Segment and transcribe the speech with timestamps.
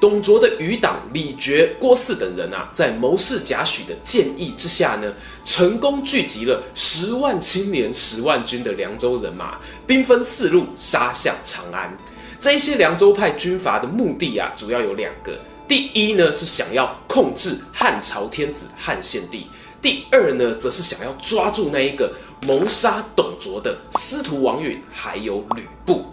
[0.00, 5.12] 董卓的余党李傕、郭汜等人啊，在谋士贾诩的建议之下呢，
[5.44, 11.94] 成功聚集了十万青年、十万军的凉州人马，兵分四路杀向长安。
[12.38, 19.42] 这一些凉州派军阀的目的啊，主要有两个：第一呢，是想要控制汉朝天子汉献帝；
[19.82, 22.10] 第二呢，则是想要抓住那一个
[22.46, 26.06] 谋杀董卓的司徒王允，还有吕布。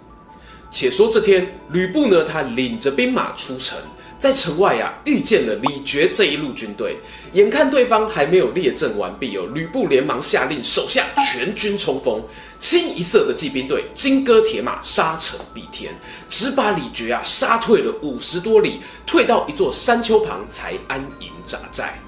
[0.79, 3.75] 且说这天，吕布呢，他领着兵马出城，
[4.19, 6.99] 在城外啊，遇见了李傕这一路军队。
[7.33, 12.23] 眼看对方还没有列阵完毕哦，吕布连忙下令手下全军冲锋，
[12.59, 15.91] 清一色的骑兵队，金戈铁马，杀成蔽天，
[16.29, 21.99] 只把李傕啊杀退了五十多里，退到一座山丘旁才安营扎寨。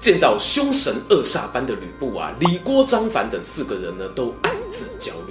[0.00, 5.29] 见到凶神恶煞般的吕布啊，李郭张樊等四个人呢，都暗自焦虑。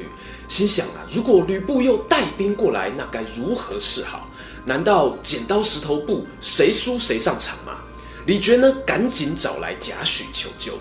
[0.49, 4.27] 心想啊，如果吕布又带兵过来，那该如何是好？
[4.65, 7.77] 难道剪刀石头布，谁输谁上场吗？
[8.25, 10.73] 李傕呢，赶紧找来贾诩求救。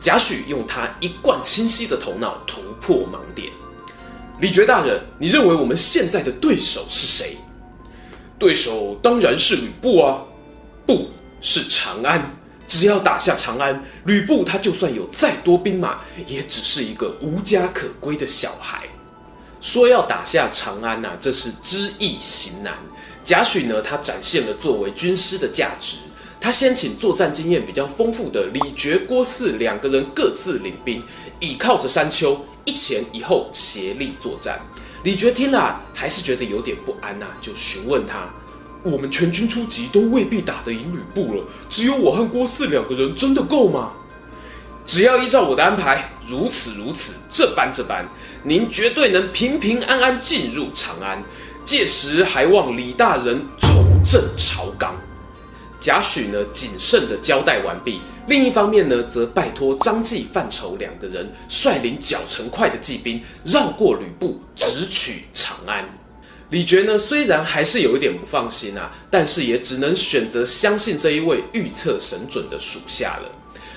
[0.00, 3.52] 贾诩用他一贯清晰的头脑突破盲点。
[4.40, 7.36] 李傕大人，你认为我们现在的对手是谁？
[8.40, 10.20] 对手当然是吕布啊，
[10.84, 11.08] 不
[11.40, 12.36] 是长安。
[12.66, 18.88] 只要打下长安，吕布他就算有再多兵马，也只是一个无家可归的小孩。
[19.62, 22.74] 说要打下长安呐、这是知易行难。
[23.22, 25.98] 贾诩呢，他展现了作为军师的价值。
[26.40, 31.00] 他先请作战经验比较丰富的李傕、郭汜两个人各自领兵，
[31.38, 34.60] 倚靠着山丘，一前一后协力作战。
[35.04, 38.28] 李傕听了还是觉得有点不安呐、就询问他：
[38.82, 43.92] 我们全军出击都未必打得赢吕布了，只有我和郭汜两个人真的够吗？
[44.92, 48.06] 只要依照我的安排，如此如此，这般这般。
[48.42, 51.24] 您绝对能平平安安进入长安，
[51.64, 54.94] 届时还望李大人重振朝纲。
[55.80, 58.02] 贾诩呢，谨慎地交代完毕。
[58.26, 65.88] 另一方面呢，则拜托张继、范畴两个人率领脚程快的骑兵绕过吕布，直取长安。
[66.50, 73.30] 李傕呢，虽然还是有一点不放心啊，但是也只能选择相信这一位预测神准的属下了。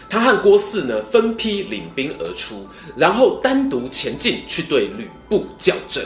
[0.09, 6.03] 他和郭汜呢，分批领兵而出，然后单独前进去对吕布叫阵。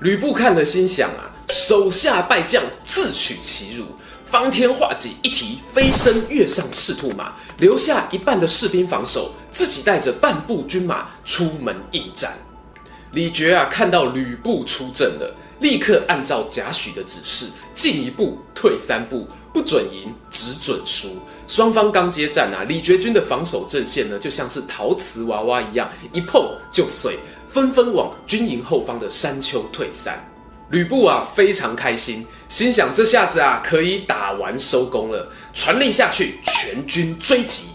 [0.00, 3.84] 吕布看了，心想啊，手下败将自取其辱，
[4.24, 12.36] 方天画戟一提，飞身跃上赤兔马，留下一半的士兵防守，自己带着半部军马出门应战。
[13.12, 21.08] 李傕啊，看到吕布出阵了，立刻按照贾诩的指示，进一步退三步，不准赢，只准输。
[21.48, 27.18] 双方刚接战啊，李傕军的防守阵线呢，就像是陶瓷娃娃一样，一碰就碎，
[27.48, 30.28] 纷纷往军营后方的山丘退散。
[30.70, 37.66] 吕布啊，非常开心，心想这下子啊，可以打完收工了，传令下去，全军追击。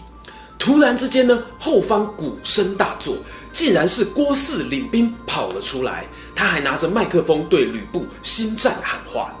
[0.58, 3.16] 突然之间呢，后方鼓声大作，
[3.52, 9.32] 竟然是郭汜领兵跑了出来，他还拿着麦克风对吕布心战喊话。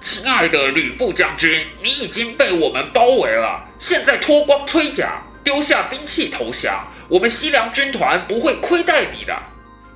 [0.00, 9.36] 亲爱的吕布将军，你已经被我们包围了，现在脱光盔甲，丢下兵器投降，我们西凉军团不会亏待你的。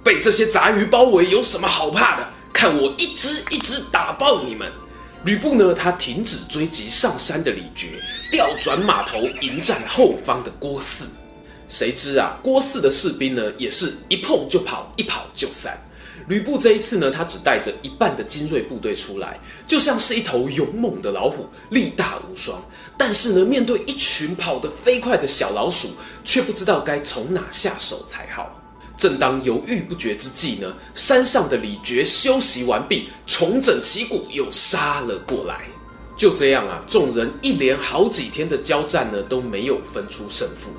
[0.03, 2.28] 被这些杂鱼包围有什么好怕的？
[2.53, 4.70] 看我一支一支打爆你们！
[5.25, 5.72] 吕布呢？
[5.72, 7.86] 他停止追击上山的李傕，
[8.30, 11.04] 调转马头迎战后方的郭汜。
[11.69, 15.78] 谁知啊，郭汜的士兵呢，也是一碰就跑，一跑就散。
[16.30, 19.36] 吕布这一次呢，他只带着一半的精锐部队出来，
[19.66, 22.56] 就像是一头勇猛的老虎，力大无双。
[22.97, 25.88] 但是呢，面对一群跑得飞快的小老鼠，
[26.24, 28.48] 却不知道该从哪下手才好。
[28.97, 35.62] 正当犹豫不决之际呢，山上的李傕休息完毕，重整旗鼓，又杀了过来。
[36.16, 40.71] 就这样啊，众人一连好几天的交战呢，都没有分出胜负。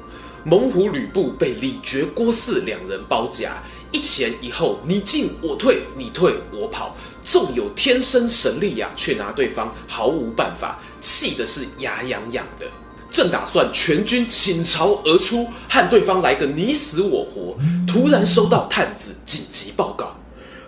[0.46, 3.62] 猛虎吕布被李傕、郭汜两人包夹。
[3.92, 12.66] 一前一后，你进我退，你退我跑，纵有天生神力呀、啊，却拿对方毫无办法，气的是牙痒痒的。
[13.12, 20.16] 正打算全军倾巢而出，和对方来个你死我活，突然收到探子紧急报告：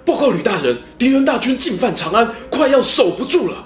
[0.04, 3.66] 报告吕大人，敌人大军进犯长安，快要守不住了。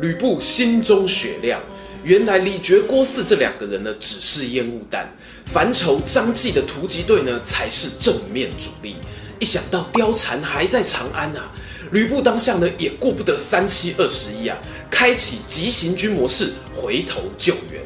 [0.00, 1.58] 吕布心中雪亮，
[2.04, 5.08] 原来李觉、郭汜这两个人呢，只是烟雾弹，
[5.52, 8.96] 樊稠、张继的突击队呢，才是正面主力。
[9.38, 11.52] 一想到貂蝉还在长安啊，
[11.92, 14.58] 吕布当下呢，也顾不得三七二十一啊，
[14.90, 17.80] 开启急行军模式，回头救援。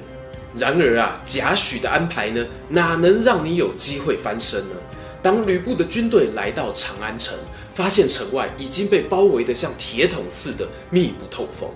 [0.56, 4.76] 然而啊，贾诩的安排呢，哪能让你有机会翻身呢？
[5.22, 7.34] 当吕布的军队来到长安城，
[7.76, 11.69] 发现城外已经被包围得像铁桶似的，密不透风。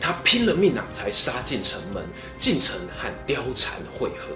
[0.00, 2.06] 他拼了命啊，才杀进城门，
[2.38, 4.28] 进城和貂蝉会合。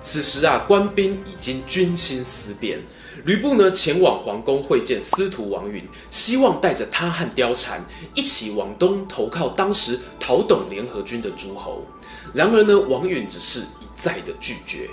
[0.00, 2.80] 此时啊，官兵已经军心思变。
[3.24, 7.84] 吕布呢，前往皇宫会见司徒王允，希望带着他和貂蝉
[8.14, 11.84] 一起往东投靠当时讨董联合军的诸侯。
[12.32, 14.88] 然而呢，王允只是一再的拒绝。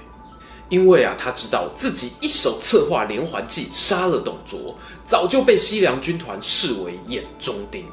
[0.73, 4.75] 因为啊，他知道自己一手策划连环计杀了董卓，
[5.07, 7.85] 早就被西凉军团视为眼中钉。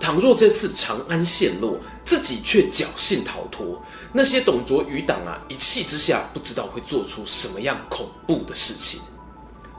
[0.00, 3.80] 倘若这次长安陷落，自己却侥幸逃脱，
[4.12, 9.00] 那些董卓余党啊，一气之下不知道会做出什么样恐怖的事情。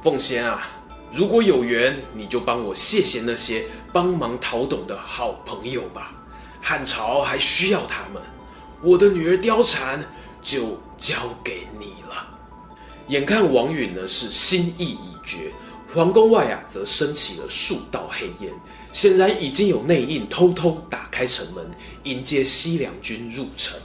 [0.01, 0.65] 奉先啊，
[1.11, 6.13] 如果有缘，你就帮我谢谢那些帮忙讨董的好朋友吧。
[6.61, 8.23] 汉朝还需要他们，
[8.81, 10.01] 我的女儿貂蝉
[10.41, 12.34] 就交给你了。
[13.07, 15.51] 眼看王允呢是心意已决，
[15.93, 18.51] 皇宫外啊则升起了数道黑烟，
[18.91, 21.63] 显然已经有内应偷偷打开城门
[22.03, 23.79] 迎接西凉军入城。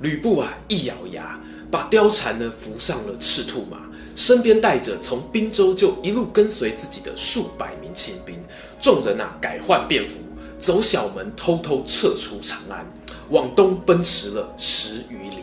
[0.00, 1.38] 吕布啊一咬牙，
[1.70, 3.78] 把貂蝉呢扶上了赤兔马，
[4.16, 8.42] 身边带着从滨州就一路跟随自己的数百名亲兵，
[8.80, 10.20] 众人啊改换便服，
[10.58, 12.86] 走小门偷偷撤出长安，
[13.28, 15.42] 往东奔驰了十余里。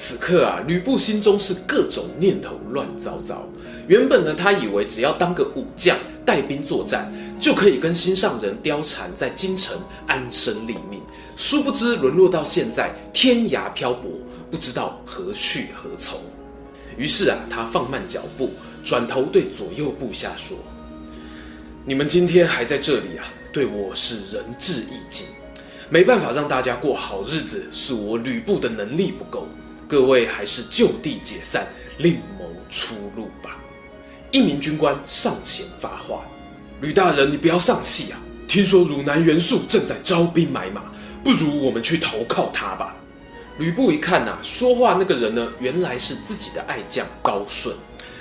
[0.00, 3.46] 此刻啊，吕布心中是各种念头乱糟糟。
[3.86, 5.94] 原本呢，他以为只要当个武将，
[6.24, 11.02] 带兵作战，就可以跟心上人貂蝉在京城安身立命。
[11.36, 14.10] 殊不知，沦落到现在，天涯漂泊，
[14.50, 16.18] 不知道何去何从。
[16.96, 20.56] 于是啊，他放慢脚步，转头对左右部下说
[21.84, 25.26] ：“你们今天还在这里啊，对我是仁至义尽。
[25.90, 29.46] 没办法让大家过好日子，是我吕布的能力不够。”
[29.90, 31.66] 各位还是就地解散，
[31.98, 33.58] 另谋出路吧。
[34.30, 36.24] 一名军官上前发话
[36.80, 38.20] ：“吕大人，你不要丧气啊！
[38.46, 40.82] 听说汝南袁术正在招兵买马，
[41.24, 42.94] 不如我们去投靠他吧。”
[43.58, 47.74] 吕布一看呐、说话那个人呢，原来是自己的爱将高顺。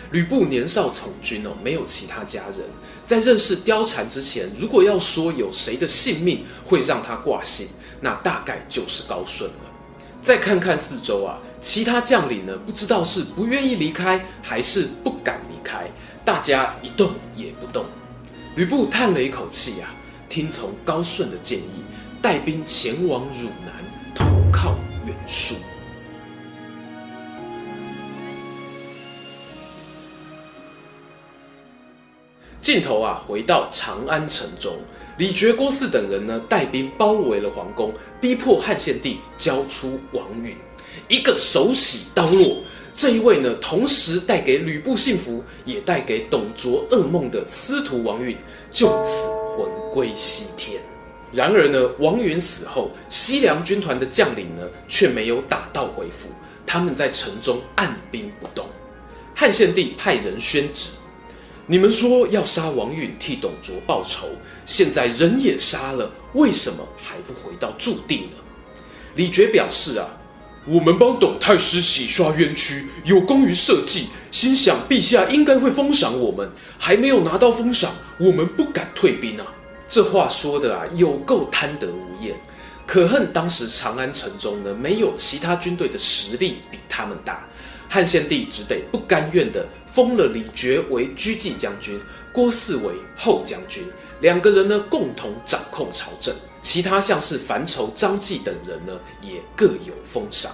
[0.10, 2.62] 吕布年少从军哦，没有其他家人。
[3.06, 7.68] 在认识貂蝉之前，如果要说有谁的性命会让他挂心，
[8.01, 9.57] 那大概就是高顺了。
[10.21, 15.89] 再看看四周啊，其他将领呢，不知道是不愿意离开，还是不敢离开，
[16.23, 17.85] 大家一动也不动。
[18.56, 19.94] 吕布叹了一口气啊，
[20.29, 21.83] 听从高顺的建议，
[22.21, 23.73] 带兵前往汝南
[24.15, 24.75] 投靠
[25.06, 25.56] 袁术。
[32.61, 34.73] 镜头啊，回到长安城中。
[35.17, 40.56] 李傕、郭汜等人呢，带兵包围了皇宫，逼迫汉献帝交出王允。
[41.07, 42.63] 一个手起刀落，
[42.94, 48.38] 这一位呢，同时带给吕布幸福，也带给董卓噩梦的司徒王允，
[48.71, 50.81] 就此魂归西天。
[51.31, 56.30] 然而呢，王允死后，西凉军团的将领呢，却没有打道回府，
[56.66, 58.68] 他们在城中按兵不动。
[59.35, 60.90] 汉献帝派人宣旨。
[61.68, 64.28] 你们说要杀王允替董卓报仇，
[64.66, 68.40] 现在人也杀了，为什么还不回到驻地呢？
[69.16, 70.09] 李傕表示啊，
[70.66, 79.45] 我们帮董太师洗刷冤屈，有功于社稷，心想陛下应该会封赏我们，还没有拿到封赏，我们不敢退兵啊。
[79.87, 82.35] 这话说的啊，有够贪得无厌。
[82.85, 87.47] 可恨当时长安城中呢，没有其他军队的实力比他们大。
[87.87, 91.99] 汉献帝只得不甘愿地封了李傕为车骑将军，
[92.31, 93.83] 郭汜为后将军，
[94.21, 96.35] 两个人呢共同掌控朝政。
[96.61, 100.51] 其他像是樊稠、张继等人呢，也各有封赏。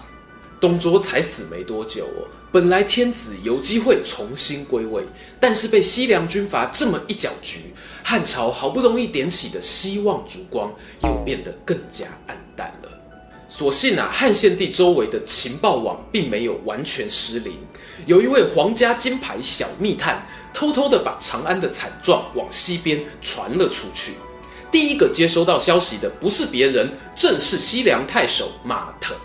[0.60, 5.04] 董卓才死没多久哦，本来天子有机会重新归位，
[5.40, 7.60] 但是被西凉军阀这么一搅局，
[8.04, 12.90] 汉朝好不容易点起的希望烛光，又变得更加暗淡了。
[13.48, 17.60] 所幸啊，汉献帝周围的情报网并没有完全失灵。
[18.06, 24.14] 有一位皇家金牌小密探，偷偷的把长安的惨状往西边传了出去。
[24.76, 29.16] 第一个接收到消息的不是别人，正是西凉太守马腾。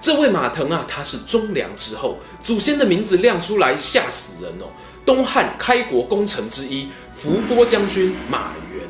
[0.00, 4.68] 这位马腾啊，他是忠良之后，祖先的名字亮出来吓死人哦。
[5.04, 8.88] 东汉开国功臣之一，伏波将军马援。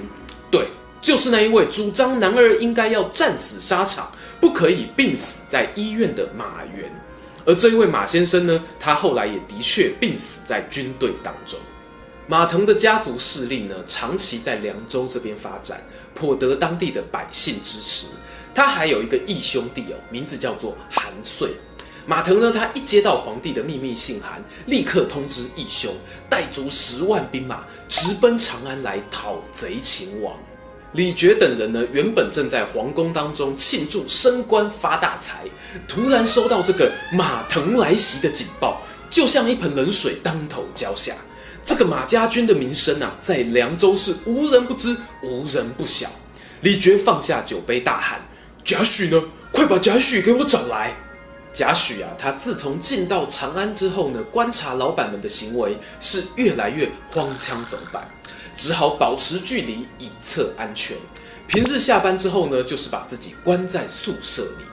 [0.52, 0.68] 对，
[1.00, 4.08] 就是那一位主张男儿应该要战死沙场，
[4.40, 6.88] 不可以病死在医院的马援。
[7.44, 11.58] 而这一位马先生呢，他后来也的确病死在军队当中。
[12.28, 15.82] 马腾的家族势力呢，长期在凉州这边发展，
[16.14, 18.06] 颇得当地的百姓支持。
[18.54, 21.50] 他还有一个义兄弟哦，名字叫做韩遂。
[22.06, 25.94] 马腾呢，他一接到皇帝的秘密信函，立刻通知义兄
[26.28, 30.38] 带足十万兵马，直奔长安来讨贼擒王。
[30.92, 35.44] 李傕等人呢，原本正在皇宫当中庆祝升官发大财，
[35.88, 41.14] 突然收到这个马腾来袭的警报，就像一盆冷水当头浇下。
[41.64, 46.08] 这个马家军的名声啊，在凉州是无人不知，无人不晓。
[46.62, 48.20] 李觉放下酒杯，大喊
[48.62, 49.22] ：“贾诩呢？
[49.52, 50.94] 快把贾诩给我找来！”
[51.52, 58.08] 贾诩啊，他自从进到长安之后呢，观察老板们的行为是越来越荒腔走板，
[58.56, 60.96] 只好保持距离以策安全。
[61.46, 64.71] 平日下班之后呢，就是把自己关在宿舍里。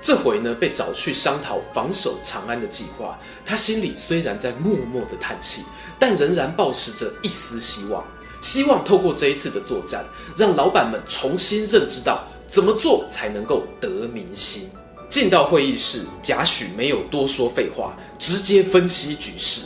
[0.00, 5.62] 这回呢，被找去商讨防守长安的计划，他心里虽然在默默的叹气，
[5.98, 8.02] 但仍然抱持着一丝希望，
[8.40, 10.02] 希望透过这一次的作战，
[10.36, 14.70] 让老板们重新认知到怎么做才能够得民心。
[15.10, 19.62] 进到会议室，贾诩没有多说废话，直接分析局势。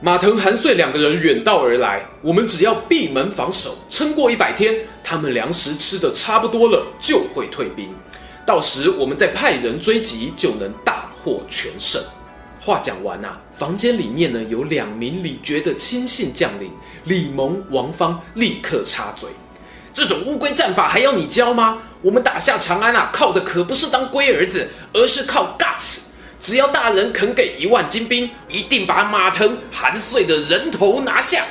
[0.00, 7.92] 马腾、韩遂两个人远道而来，我们只要闭门防守，撑过一百天，他们粮食吃的差不多了，就会退兵。
[8.48, 12.02] 到时我们再派人追击，就能大获全胜。
[12.58, 16.72] 话讲完啊，房间里面呢有两名李傕的亲信将领，
[17.04, 19.28] 李蒙、王方立刻插嘴。
[19.92, 21.76] 这种乌龟战法还要你教吗？
[22.00, 25.98] 我们打下长安啊，靠的可不是当龟儿子，而是靠 guts。
[26.40, 31.44] 只要大人肯给一万精兵，一定把马腾、韩遂的人头拿下。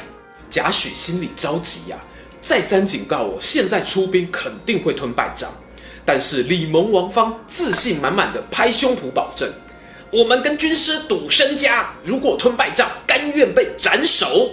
[0.49, 1.97] 贾诩心里着急呀、
[2.41, 5.51] 再三警告我，现在出兵肯定会吞败仗。
[6.07, 9.51] 但是李蒙、王方自信满满的拍胸脯保证，
[10.09, 14.51] 我们跟军师赌身家，如果吞败仗，甘愿被斩首。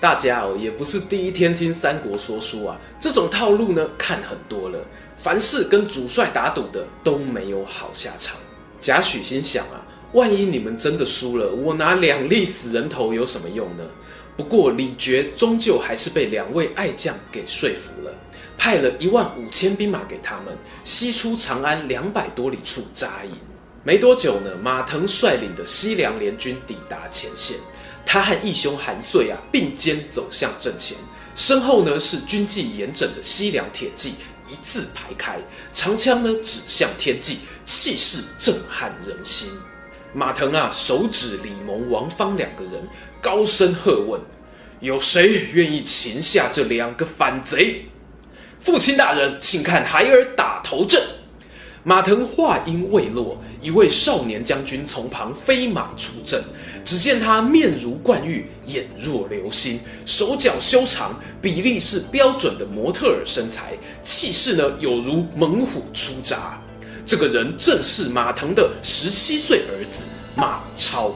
[0.00, 4.80] 大家哦，也不是第一天听三国说书啊，这种套路呢看很多了。
[5.14, 8.34] 凡是跟主帅打赌的都没有好下场。
[8.80, 9.78] 贾诩心想啊，
[10.14, 13.84] 万一你们真的输了，我拿两粒死人头有什么用呢？
[14.36, 18.12] 不过李傕终究还是被两位爱将给说服了，
[18.58, 23.32] 派了一万五千兵马给他们，西出长安两百多里处扎营。
[23.84, 27.56] 没多久呢，马腾率领的西凉联军抵达前线。
[28.04, 30.96] 他和义兄韩遂啊并肩走向阵前，
[31.36, 34.14] 身后呢是军纪严整的西凉铁骑
[34.48, 35.38] 一字排开，
[35.72, 39.50] 长枪呢指向天际，气势震撼人心。
[40.12, 42.88] 马腾啊手指李蒙、王方两个人，
[43.20, 44.20] 高声喝问
[44.80, 47.86] ：“有谁愿意擒下这两个反贼？”
[48.68, 51.02] 父亲大人，请看孩儿打头阵。
[51.84, 56.44] 马腾话音未落，一位少年将军从旁飞马出阵。
[56.84, 63.72] 只见他面如冠玉，眼若流星，手脚修长，比例是标准的模特儿身材，
[64.02, 66.62] 气势呢有如猛虎出闸。
[67.06, 70.02] 这个人正是马腾的十七岁儿子
[70.36, 71.14] 马超。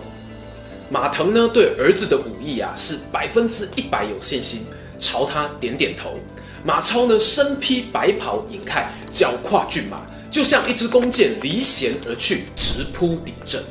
[0.88, 4.64] 马腾呢对儿子的武艺啊是百分之一百有信心，
[4.98, 6.18] 朝他点点头。
[6.64, 10.00] 马超呢身披白袍银铠，脚跨骏马，
[10.30, 13.62] 就像一支弓箭离弦而去，直扑敌阵。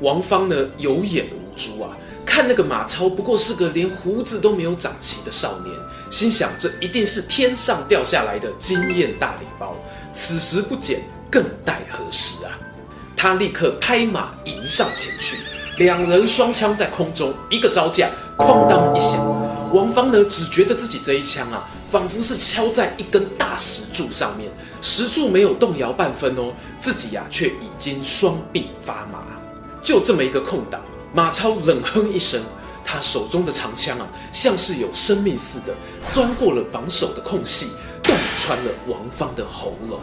[0.00, 5.74] 王方呢有眼无珠啊，看那个马超不过是个连胡子都没有长齐的少年，
[6.10, 9.74] 心想这一定是天上掉下来的经验大礼包，
[10.14, 11.00] 此时不捡
[11.30, 12.52] 更待何时啊！
[13.16, 15.38] 他立刻拍马迎上前去，
[15.78, 19.18] 两人双枪在空中一个招架，哐当一响，
[19.72, 24.50] 王方呢只觉得自己这一枪啊，仿佛是敲在一根大石柱上面，
[24.82, 29.24] 石柱没有动摇半分哦，自己呀、却已经双臂发麻。
[29.82, 30.78] 就这么一个空档，
[31.14, 32.38] 马超冷哼一声，
[32.84, 35.74] 他手中的长枪啊，像是有生命似的，
[36.12, 37.68] 钻过了防守的空隙，
[38.02, 39.98] 洞穿了王方的喉咙。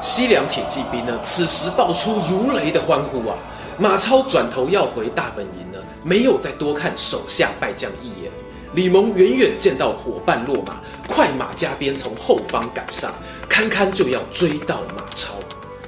[0.00, 3.38] 西凉铁骑兵呢，此时爆出如雷的欢呼啊！
[3.78, 8.32] 马超转头要回大本营呢，没有再多看手下败将一眼。
[8.74, 13.12] 李蒙远远见到伙伴落马，快马加鞭从后方赶上，
[13.46, 15.34] 堪堪就要追到马超。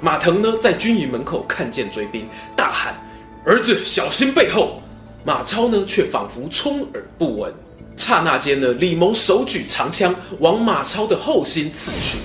[0.03, 2.95] 马腾呢，在军营门口看见追兵，大喊。
[3.43, 4.83] 儿子小心背后，
[5.25, 7.53] 马超呢却仿佛充耳不闻。
[7.97, 12.19] 刹那间呢，李蒙手举长枪往马超的后心刺去，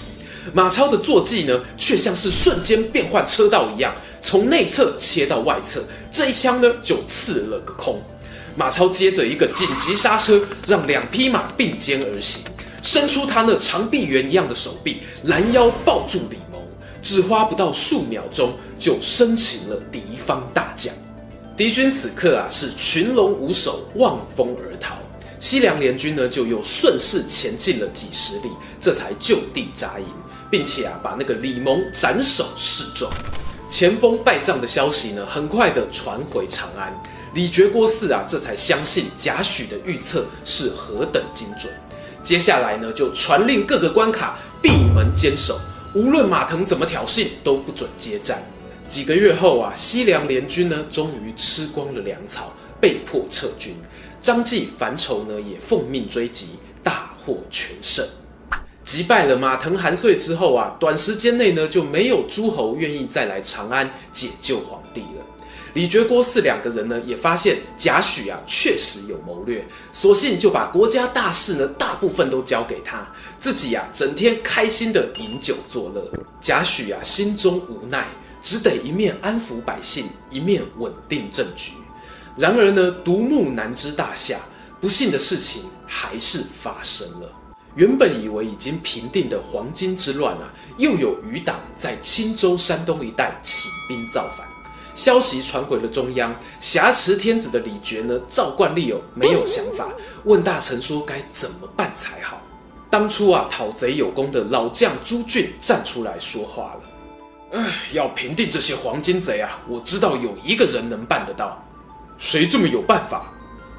[0.52, 8.02] 马超的坐骑呢却像是瞬间变换车道一样，从内侧切到外侧，这一枪呢就刺了个空。
[8.56, 12.44] 马超接着一个紧急刹车，让两匹马并肩而行，
[12.82, 16.62] 伸出他那长臂猿一样的手臂，拦腰抱住李蒙，
[17.02, 20.94] 只花不到数秒钟就生擒了敌方大将。
[21.56, 24.96] 敌军此刻啊是群龙无首，望风而逃。
[25.40, 28.50] 西凉联军呢就又顺势前进了几十里，
[28.82, 30.06] 这才就地扎营，
[30.50, 33.10] 并且啊把那个李蒙斩首示众。
[33.70, 36.94] 前锋败仗的消息呢，很快的传回长安。
[37.34, 41.72] 李傕郭汜啊，这才相信贾诩的预测是何等精准。
[42.24, 45.60] 接下来呢，就传令各个关卡闭门坚守，
[45.94, 48.42] 无论马腾怎么挑衅，都不准接战。
[48.88, 53.76] 几个月后啊，西凉联军呢，终于吃光了粮草，被迫撤军。
[54.20, 56.48] 张继、樊稠呢，也奉命追击，
[56.84, 58.06] 大获全胜。
[58.84, 65.19] 击败了马腾、韩遂之后啊，短时间内呢就没有诸侯愿意再来长安解救皇帝了。
[65.74, 73.08] 李傕、郭汜两个人呢也发现贾诩啊确实有谋略，索性就把国家大事呢大部分都交给他，
[73.40, 76.12] 自己啊整天开心的饮酒作乐。
[76.42, 78.08] 贾诩啊心中无奈，
[78.42, 81.74] 只得一面安抚百姓，一面稳定政局。
[82.36, 84.40] 然而呢，独木难支大厦，
[84.82, 87.32] 不幸的事情还是发生了。
[87.76, 94.49] 原本以为已经平定的黄巾之乱啊，又有余党在青州、山东一带起兵造反。
[95.00, 99.88] 消息传回了中央，挟持天子的李傕呢，照惯例哦，没有想法，
[100.26, 102.42] 问大臣说该怎么办才好。
[102.90, 106.82] 当初啊，讨贼有功的老将朱俊站出来说话了
[107.58, 111.66] ：“哎，要平定这些黄巾贼啊，我知道有一个人能办得到。
[112.18, 113.32] 谁这么有办法？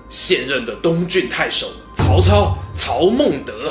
[0.09, 1.67] 现任的东郡太守
[1.99, 3.71] 曹操，曹孟德。”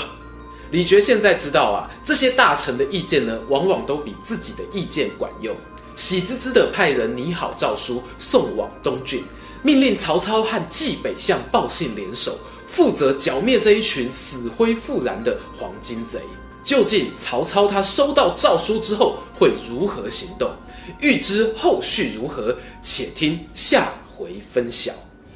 [0.69, 5.55] 李傕现在知道啊，这些大臣的意见呢，往往都比自己的意见管用，
[5.99, 9.21] 喜滋滋的派人拟好诏书送往东郡，
[9.61, 16.21] 命令曹操和冀北相报信联手，负责剿灭这一群死灰复燃的黄金贼。
[16.63, 20.49] 究竟曹操他收到诏书之后会如何行动？
[21.01, 24.93] 欲知后续如何，且听下回分晓。